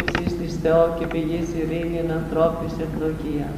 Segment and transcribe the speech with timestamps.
[0.00, 3.48] υψής της Θεό και πηγής ειρήνη εν ανθρώπης ευδοκία.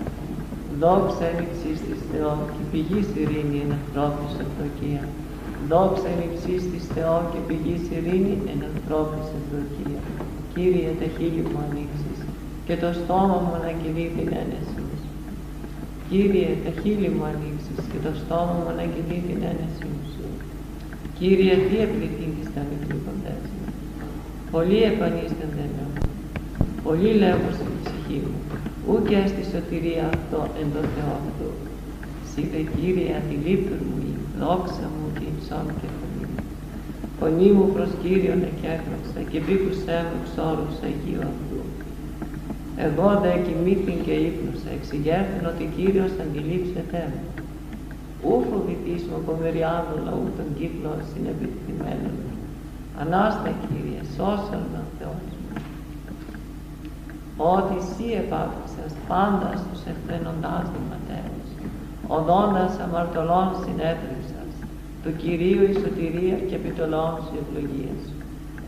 [0.81, 5.03] Δόξα εν υψής της Θεό και πηγής ειρήνη εν ανθρώπης ευδοκία.
[5.71, 10.01] Δόξα εν υψής της Θεό και πηγής ειρήνη εν ανθρώπης ευδοκία.
[10.53, 12.19] Κύριε τα χείλη μου ανοίξεις
[12.67, 15.09] και το στόμα μου να κινεί την ένεση σου.
[16.11, 20.27] Κύριε τα χείλη μου ανοίξεις και το στόμα μου να κινεί την ένεση σου.
[21.19, 22.99] Κύριε τι επληθύνεις τα μικροί
[24.51, 25.68] Πολλοί επανίστανται
[26.89, 28.39] με Πολλοί λέγουν στην ψυχή μου.
[28.91, 31.51] Ούκ στη σωτηρία αυτό εν το Θεό αυτού.
[32.31, 36.43] Σύντε Κύριε αντιλήπτων μου η δόξα μου και η ψώμ και φωνή μου.
[37.19, 41.61] Φωνή μου προς Κύριον εκέφραξα και μπήκουσέ μου ξόρους Αγίου αυτού.
[42.87, 47.23] Εγώ δε κοιμήθην και ύπνουσα, εξηγέρθην ότι Κύριος αντιλήψεται μου.
[48.29, 52.35] Ού φοβηθείς μου από μεριάδο λαού των κύκλων συνεπιθυμένων μου.
[53.03, 55.38] Ανάστα Κύριε, σώσον με ο Θεός μου.
[57.55, 61.51] Ότι εσύ επάφησας πάντα στους εχθρενοντάς ματέρους,
[62.17, 64.51] οδόντας αμαρτωλών συνέτριψας,
[65.03, 68.03] του Κυρίου η σωτηρία και επιτολών σου ευλογίας.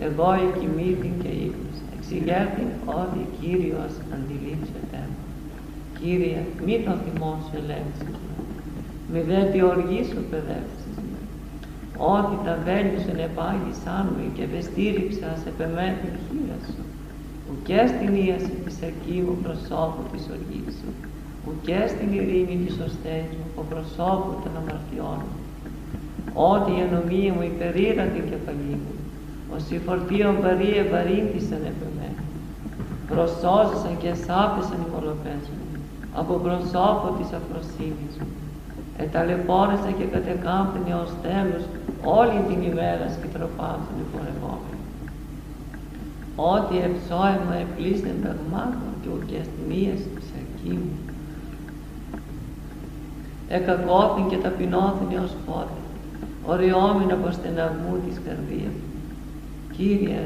[0.07, 2.71] Εγώ εκοιμήθην και ύπνουσα, εξηγέρθην
[3.03, 5.19] ότι Κύριος αντιλήψεται μου.
[5.99, 8.21] Κύριε, μη το θυμό σου ελέγξεις
[9.13, 10.95] μη δε τη οργή σου παιδεύσεις
[11.97, 16.90] ότι τα βέλη σου ενεπάγησαν με και βεστήριξα σε πεμένη χείρα σου.
[17.63, 18.77] Ουκέ στην ίαση της
[19.27, 20.91] μου προσώπου της οργής σου,
[21.49, 25.39] ουκέ στην ειρήνη της ωστές μου από προσώπου των αμαρτιών μου.
[26.53, 28.95] Ότι η ανομία μου υπερήρα την κεφαλή μου,
[29.55, 32.23] ως η φορτίων βαρύ ευαρύνθησαν επ' εμένα.
[33.11, 35.67] Προσώζησαν και σάπησαν οι μολοπές μου,
[36.21, 38.33] από προσώπου της αφροσύνης μου.
[39.05, 41.65] Εταλαιπώρησα και κατεκάμπτηνε ως τέλος
[42.19, 44.80] όλη την ημέρα σκητροπάζουν οι φορευόμενοι.
[46.37, 50.99] Ό,τι εψόεμα επλήστην πραγμάτων και ουρκιαστημίες της εκεί μου.
[53.49, 55.79] Εκακόθην και ταπεινώθην έως πότε,
[56.47, 58.91] οριόμην από στεναγμού της καρδίας μου.
[59.77, 60.21] Κύριε,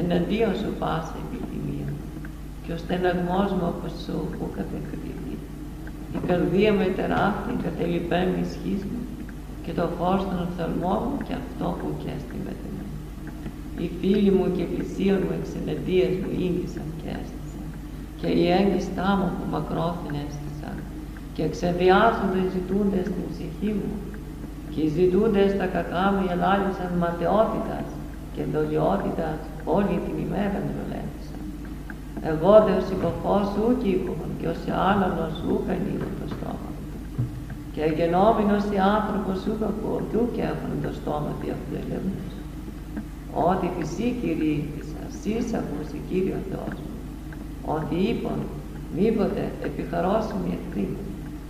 [0.00, 1.90] εναντίον σου πάσα επιθυμία
[2.64, 5.36] και ο στεναγμός μου από σου που κατεκρίνει.
[6.16, 9.00] Η καρδία με τεράστια κατελειπέμει ισχύς μου
[9.64, 12.71] και το φως των οφθαλμών μου και αυτό που κέστη με την
[13.82, 17.66] Οι φίλοι μου και πλησίων μου εξενεδίες μου ήγησαν και έστησαν
[18.20, 20.76] και οι έγκυστά μου που μακρόθυν έστησαν
[21.34, 23.92] και εξεδιάζονται οι ζητούντες στην ψυχή μου
[24.72, 27.86] και οι ζητούντες τα κακά μου ελάλησαν ματαιότητας
[28.34, 29.38] και δολιότητας
[29.76, 31.42] όλη την ημέρα μελέτησαν.
[32.30, 33.66] Εγώ δε ο συκοφός σου
[34.38, 36.70] και ως άλλανος σου κανεί το στόμα
[37.72, 42.41] και αγενόμενος η άνθρωπος σου κακότου και έχουν το στόμα διαφλελεμούς.
[43.34, 46.92] Ότι φυσί κηρύχθησα, σεις ακούσει Κύριο Θεός μου,
[47.76, 48.40] ότι είπαν
[48.98, 50.88] μήποτε επιχαρώσιμη εχθρή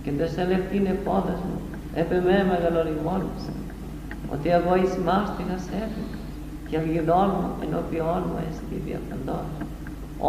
[0.03, 1.57] και δε σε λεφτήν επόδας μου
[2.01, 3.57] επ' εμέ μεγαλοριμόνισαν,
[4.33, 6.17] ότι εγώ εις μάστιγας έφυγα
[6.67, 9.47] και αυγιδόν μου ενώπιόν μου έστι διαφαντός,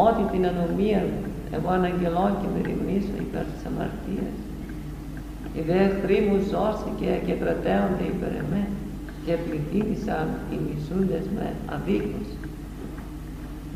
[0.06, 1.22] ότι την ανομία μου
[1.56, 4.36] εγώ αναγγελώ και με ρημνήσω υπέρ της αμαρτίας.
[5.56, 8.64] Οι δε εχθροί μου σώθηκε και κρατέονται υπέρ εμέ
[9.24, 12.28] και πληθύνησαν οι μισούντες με αδίκως.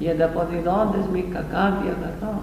[0.00, 2.34] Οι ανταποδιδόντες μη κακάντι αγαθό,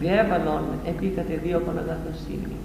[0.00, 2.56] διέβαλον επί κατεδίωκον αγαθοσύνη.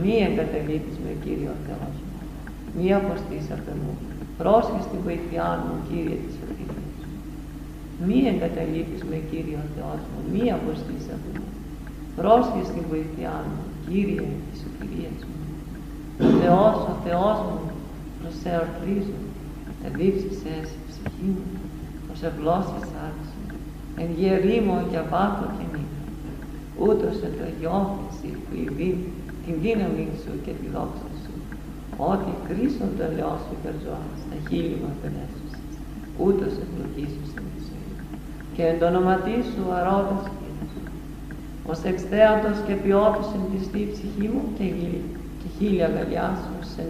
[0.00, 2.18] Μη εγκαταλείπεις με Κύριο Θεός μου,
[2.76, 3.92] μη αποστήσατε μου,
[4.40, 7.00] πρόσχε στη βοηθειά μου Κύριε της σωτηρίας
[8.06, 11.48] Μη εγκαταλείπεις με Κύριο Θεός μου, μη αποστήσατε μου,
[12.18, 15.36] πρόσχε στη βοηθειά μου Κύριε της σωτηρίας μου.
[16.26, 17.60] Ο Θεός, ο Θεός μου,
[18.22, 19.18] προς σε ορθρίζω,
[19.86, 21.46] εδίψησες η ψυχή μου,
[22.12, 23.40] ως ευλώσεις άρχισε,
[24.02, 26.02] εν γερήμο και απάτω και νύχτα,
[26.84, 28.88] ούτως εν το γιώθηση που η
[29.44, 31.34] την δύναμη σου και τη δόξα σου,
[32.12, 35.64] ότι κρίσον το ελαιό σου υπερζώας, τα χείλη μου απενέσουσες,
[36.24, 37.90] ούτως ευλογήσους εν τη ζωή.
[38.54, 40.24] Και εν το ονοματί σου αρώντας
[41.72, 44.64] ως εξθέατος και ποιότος εν πιστή ψυχή μου και,
[45.40, 46.82] και χίλια αγκαλιά σου σε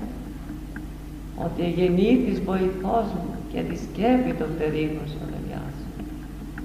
[1.46, 5.88] ότι εγεννήθης βοηθός μου και τη σκέπη των περίγων σου αγκαλιά σου.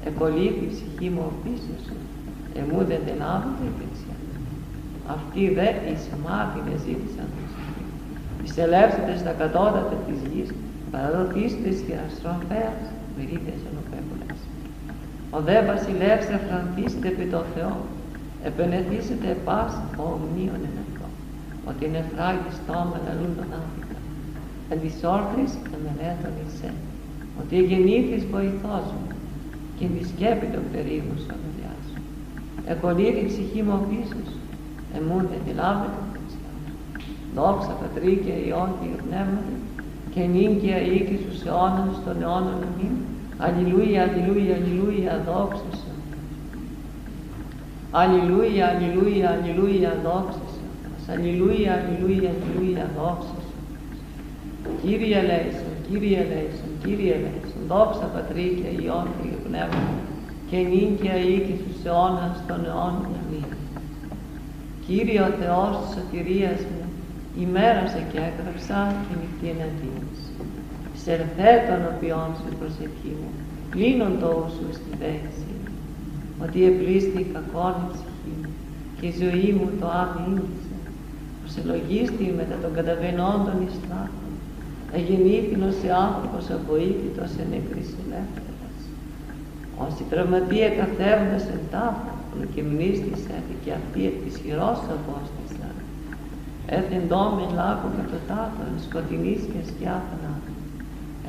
[0.08, 1.96] Εκολύθη η ψυχή μου πίσω σου,
[2.60, 4.16] εμού δεν την άβουνε η δεξιά.
[5.16, 7.52] Αυτοί δε εις αμάτινε ζήτησαν τους.
[8.44, 10.50] Εισελεύσετε στα κατώτατα της γης
[10.92, 12.80] παραδοθίστης και αστροφέας
[13.16, 14.38] μυρίδες ενωπέμπολες.
[15.36, 17.76] Ο δε βασιλεύς εφρανθίστε επί το Θεό,
[18.48, 21.06] επενεθήσετε πας ομνίων εν αυτό,
[21.68, 23.96] ότι είναι φράγει στόμα λαλούν τον άνθρωπο.
[24.72, 26.70] εν της όρθρης εμελέτων εισέ,
[27.40, 29.08] ότι εγεννήθης βοηθός μου,
[29.78, 31.98] και τη σκέπη των περίγων σου αγαλιά σου.
[32.72, 34.40] Εκολύρει η ψυχή μου πίσω σου,
[34.98, 36.50] εμούν δεν λάβετε δεξιά
[37.36, 39.56] Δόξα Πατρί και Υιόν και Πνεύματι,
[40.12, 42.94] και νίκαια οίκη στους αιώνας των αιώνων αμήν.
[43.44, 45.90] Αλληλούια, αλληλούια, αλληλούια, δόξα σου.
[48.00, 50.62] Αλληλούια, αλληλούια, αλληλούια, δόξα σου.
[51.12, 53.58] Αλληλούια, αλληλούια, αλληλούια, δόξα σου.
[54.82, 57.62] Κύριε ελέησον, Κύριε ελέησον, Κύριε ελέησον.
[57.70, 59.88] Δόξα Πατρί και Υιόν και Πνεύμα
[60.50, 63.50] και νίκαια οίκη στους αιώνας των αιώνων αμήν.
[64.86, 66.84] Κύριε ο Θεός της σωτηρίας μου,
[67.44, 70.34] ημέρασε και έγραψα και νυχτή εναντίον σου.
[71.02, 73.30] Σερθέ τον οποίον σου προσευχή μου,
[73.72, 75.63] κλείνον το σου στη δέξη μου,
[76.42, 78.52] ότι επλήστη η κακόν η ψυχή μου
[78.98, 80.76] και η ζωή μου το άμυνησε,
[81.40, 84.32] πως ελογίστη μετά των καταβενόντων εις θράκων,
[84.96, 88.76] εγεννήθηνος σε άνθρωπος αποήθητος εν νεκρής ελεύθερας.
[89.84, 92.12] Όσοι τραυματία καθέροντας εν τάφο,
[92.54, 95.68] και μνήστησε και αυτή εκ της χειρός απόστησα,
[96.76, 100.54] έθεντόμεν λάκκο κατ' τάφον, σκοτεινής και σκιά θανάτου.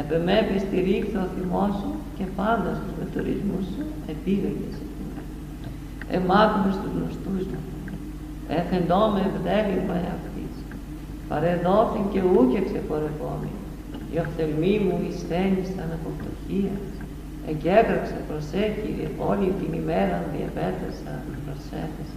[0.01, 4.75] Επεμέπη στηρίχθη ο θυμός σου και πάντας στους μετουρισμούς σου επίγαγες
[6.07, 6.23] εκείνα.
[6.23, 7.61] Εμάκουμε στους γνωστούς μου.
[8.59, 10.55] Έθεντόμε ευδέλημα εαυτής.
[11.31, 13.51] Παρεδόθην και ούκε ξεφορευόμη.
[14.13, 16.75] Η οφθελμή μου εισθένησαν από φτωχία.
[17.49, 18.91] Εγκέγραψε προσέχει
[19.29, 21.13] όλη την ημέρα διαπέτασα
[21.43, 22.09] προσέχες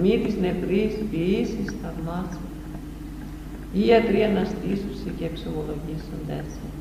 [0.00, 2.46] μη της νεκρής ποιήσεις θαυμάσου.
[3.72, 6.77] Οι ιατροί αναστήσουσι και εξομολογήσουν τέσσερα.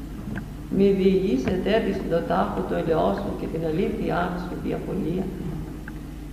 [0.75, 5.25] Μη διηγήσετε τη το τάφο του ελαιόσου και την αλήθειά σου διαπολία.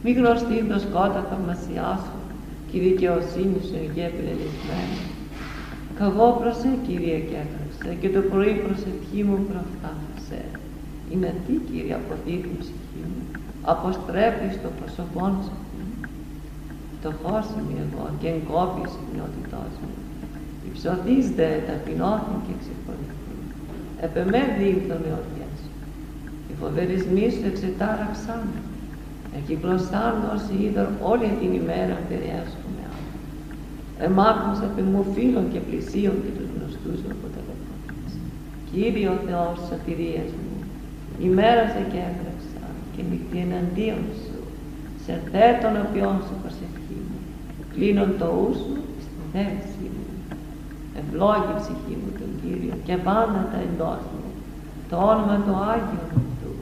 [0.02, 2.18] Μη γνωστεί το σκότα θαυμασιάς σου
[2.66, 4.98] και η δικαιοσύνη σου εγγέπηλε λυσμένη.
[5.98, 10.40] Καγώ προσέ Κύριε και έκραξε και το πρωί προσευχή μου προφθάφασε.
[11.10, 13.22] Είναι τι Κύριε αποδείχνει ψυχή μου,
[13.72, 15.56] αποστρέφεις το προσωπό σου
[17.04, 19.94] φτωχός είμαι εγώ και εγκόπης η πνότητός μου.
[20.66, 22.54] Υψωθείς δε ταπεινώθην και
[23.96, 24.32] ξεχωρηθούν.
[24.34, 25.58] Επεμέ δίλθον εορτιές.
[26.48, 28.42] Οι φοβερισμοί σου εξετάραξαν.
[29.38, 33.10] Εκυκλωσάν όσοι είδωρ όλη την ημέρα περιέσχομαι άλλο.
[34.06, 38.12] Εμάκνους επί μου φίλων και πλησίων και τους γνωστούς μου από τηλεφωνίες.
[38.70, 40.54] Κύριε ο Θεός σωτηρίας μου,
[41.28, 44.38] ημέρασε και έγραψα και νυχτή εναντίον σου,
[45.04, 47.18] σε θέτων οποίων σου προσευχή μου,
[47.72, 50.03] κλείνον το ούσου στην θέση μου.
[51.00, 54.28] Ευλόγη ψυχή μου τον Κύριο και πάντα τα εντός μου,
[54.90, 56.04] το όνομα το Άγιο
[56.40, 56.52] του.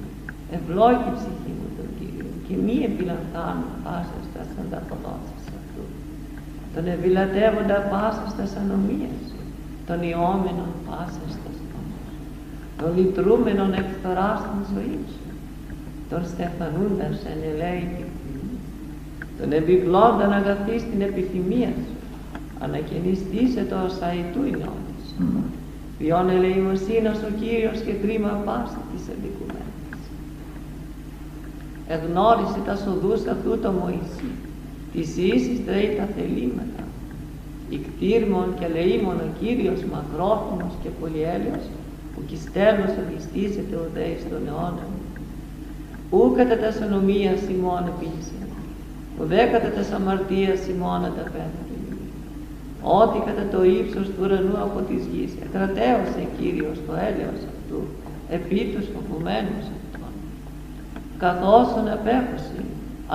[0.56, 5.84] Ευλόγη ψυχή μου τον Κύριο και μη επιλανθάνω πάσα στα ανταποδόσεις αυτού.
[6.74, 9.40] Τον ευηλατεύοντα πάσα στα ανομίες σου,
[9.88, 12.22] τον ιόμενον πάσα στα στόμα σου,
[12.78, 15.28] τον λυτρούμενον εκθορά στην ζωή σου,
[16.10, 17.86] τον στεφανούντας εν ελέη
[19.42, 21.96] τον επιβλώντα να αγαθείς στην επιθυμία σου,
[22.64, 25.08] ανακαινιστήσε το ασαϊτού η νότης.
[25.18, 25.42] Mm.
[25.98, 30.02] Ποιόν ελεημοσύνας ο Κύριος και κρίμα πάση της αντικουμένης.
[31.94, 34.30] Εγνώρισε τα σοδούς αυτού το Μωυσή,
[34.92, 36.82] της ίσης τρέει τα θελήματα.
[37.76, 41.64] Ικτήρμον και λεήμον ο Κύριος μακρόθυμος και πολυέλιος,
[42.12, 44.90] που κι στέλνος οδιστήσεται ο δέης των αιώνων.
[46.10, 48.38] Ού κατά τα σονομίας ημών επίσης,
[49.18, 51.71] ουδέκατα τα αμαρτίας ημώνα τα πέθανε.
[52.82, 57.78] Ό,τι κατά το ύψος του ουρανού από της γης εκρατέωσε Κύριος το έλεος αυτού
[58.36, 60.12] επί τους φοβουμένους αυτών.
[61.18, 62.62] Καθώς απέχωση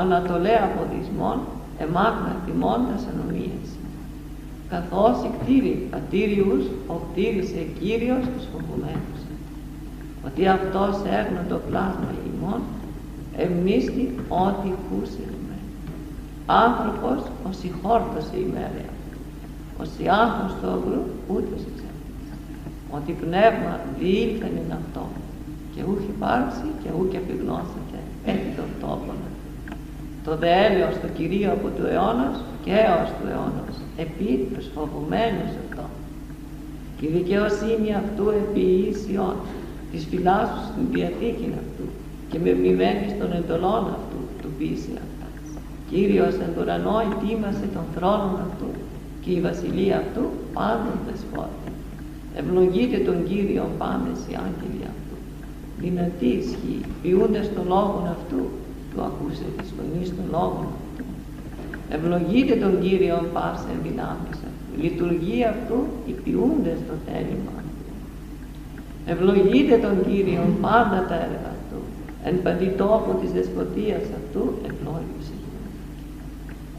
[0.02, 1.38] ανατολέ από δυσμών
[1.84, 3.68] εμάκνα τιμώντας ανομίες.
[4.74, 6.64] Καθώς η κτήρη πατήριους
[7.04, 9.20] κτήρισε Κύριος τους φοβουμένους.
[10.28, 12.62] Ότι αυτός έγνω το πλάσμα ημών
[13.44, 14.04] εμνίστη
[14.44, 15.28] ό,τι κούσε
[16.48, 17.20] άνθρωπος
[17.50, 18.86] ως η χόρτωσε η μέρα
[19.82, 21.02] ως η άνθρωπος του αγρού
[21.34, 22.34] ούτως εξέλιξε
[22.98, 25.04] ότι πνεύμα διήλθεν είναι αυτό.
[25.74, 28.00] Και ούχ υπάρξει και ούχ επιγνώσεται
[28.32, 29.20] έτσι τον τόπον
[30.28, 33.76] το δε έλεος του Κυρίου από του αιώνας και έως του αιώνας.
[34.04, 35.86] Επί τους φοβουμένους αυτό
[36.98, 39.36] και η δικαιοσύνη αυτού επί ίσιον
[39.92, 41.86] της φυλάσσου στην διαθήκη αυτού
[42.30, 45.02] και με μνημένης των εντολών αυτού του πίσια
[45.90, 48.70] Κύριος εν το ουρανό ετοίμασε τον θρόνο αυτού
[49.28, 51.72] και η βασιλεία αυτού πάντων δεσπότη.
[52.40, 55.16] Ευλογείτε τον Κύριο πάντες οι άγγελοι αυτού.
[55.82, 58.42] Δυνατή ισχύ, ποιούνται στο λόγο αυτού,
[58.90, 61.06] του ακούσε της φωνής των λόγων αυτού.
[61.96, 64.74] Ευλογείτε τον Κύριο πάσα δυνάμεις αυτού.
[64.84, 65.78] λειτουργεί αυτού
[66.12, 67.56] υπηούνται στο θέλημα.
[69.14, 71.80] Ευλογείτε τον Κύριο πάντα τα έργα του,
[72.28, 75.37] εν παντή τόπο της δεσποτείας αυτού ευλόγησε.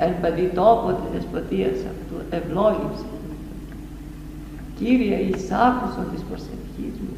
[0.05, 3.09] Εν παντή τόπο της δεσποτείας αυτού ευλόγησε.
[4.79, 7.15] Κύριε, εις άκουσον της προσευχής μου,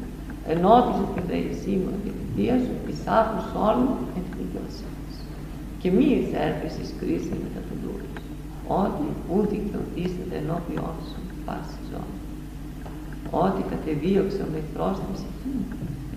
[0.53, 5.15] ενώτησε την δεησή μου και τη θεία σου, εις άκουσον μου εν δικαιοσύνης.
[5.81, 8.09] Και μη εισέρθεις εις κρίση μετά του δούλου,
[8.83, 12.19] ότι ούτε εκδοτήσετε ενώπιόν σου πάση ζώνη.
[13.45, 15.65] Ότι κατεβίωξε ο εχθρός την ψυχή μου,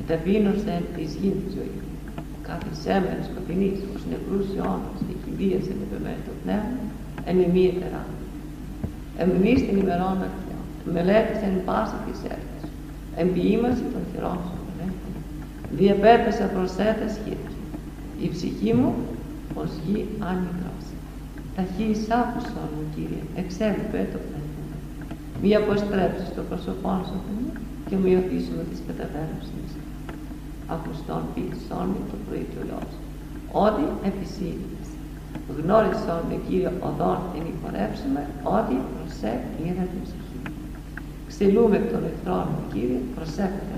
[0.01, 1.79] εταπείνωσε εις γη τη ζωή.
[2.49, 4.99] Κάθε σέμενο σκοτεινής, ως νεκρούς αιώνας,
[5.37, 6.83] και κηδίασε με το το πνεύμα,
[7.25, 8.05] εν εμείς ετερά.
[9.25, 10.65] Εμείς την ημερών αρχαίων,
[10.95, 12.65] μελέτησε εν πάση της έρθης,
[13.23, 15.17] εμποιήμαση των χειρών σου μελέτης.
[15.79, 17.55] Διεπέτασα προσέτας χείρες.
[18.25, 18.93] Η ψυχή μου
[19.63, 19.99] ως γη
[20.31, 20.85] άνυδρος.
[21.57, 21.89] Τα χεί
[22.21, 24.63] άκουσον μου, Κύριε, εξέλιπε το πνεύμα.
[25.41, 27.47] Μη αποστρέψεις το πρόσωπό σου, Θεέ,
[27.89, 29.71] και μη οφήσουμε τις καταβέρνωσης.
[30.75, 32.99] Ακουστών ποιησόν με το πρωί του λόγου.
[33.67, 34.89] Ότι επισήλυες.
[35.59, 38.21] Γνώρισον με Κύριε οδόν την υπορέψουμε,
[38.57, 39.33] ότι προσέ
[39.69, 40.39] ήρα την ψυχή.
[41.31, 43.77] Ξυλούμε εκ των εχθρών μου, Κύριε, προσέχετε.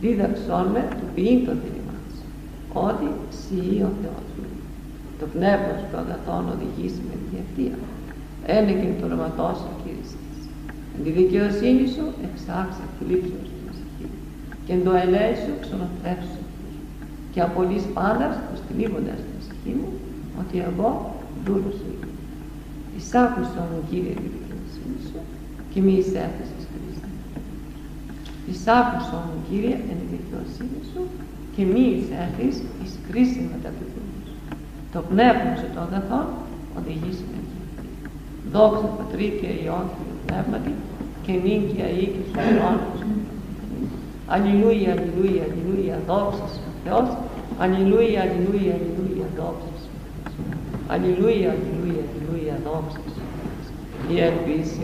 [0.00, 1.56] Δίδαξόν με του ποιήν των
[2.16, 2.26] σου.
[2.86, 3.08] Ότι
[3.40, 4.46] σύ ο Θεός μου.
[5.18, 7.76] Το πνεύμα σου αγαθόν οδηγήσει με τη ευθεία.
[8.56, 10.06] Ένεκεν το όνοματό σου, Κύριε
[10.94, 14.06] Εν τη δικαιοσύνη σου εξάξε τη λήψη σου στην ψυχή.
[14.64, 16.42] Και εν το ελέη σου ξενοτρέψου.
[17.32, 19.90] Και απολύς πάντας του στυλίγοντας την ψυχή μου,
[20.40, 20.90] ότι εγώ
[21.44, 22.08] δούλος σου είμαι.
[22.96, 25.20] Εισάκουσα μου, Κύριε, τη δικαιοσύνη σου
[25.72, 27.08] και μη εισέρθεις εις κρίση.
[28.50, 31.02] Εισάκουσα μου, Κύριε, εν τη δικαιοσύνη σου
[31.54, 33.86] και μη εισέρθεις εις κρίση μετά του
[34.92, 36.20] το πνεύμα σου το αγαθό
[36.78, 37.60] οδηγήσει με εκεί.
[38.52, 40.72] Δόξα Πατρί και Υιόν και Πνεύματι
[41.24, 42.98] και νυν και αή και στους αιώνας.
[44.34, 47.08] Αλληλούια, αλληλούια, αλληλούια, δόξα σου Θεός.
[47.62, 49.70] Αλληλούια, αλληλούια, αλληλούια, δόξα
[50.92, 54.80] σου Αλληλούια, αλληλούια, αλληλούια, δόξα σου Η ελπίση